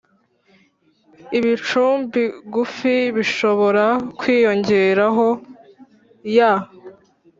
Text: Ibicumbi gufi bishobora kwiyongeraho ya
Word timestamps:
Ibicumbi 1.37 2.23
gufi 2.53 2.93
bishobora 3.15 3.85
kwiyongeraho 4.19 5.27
ya 6.35 6.53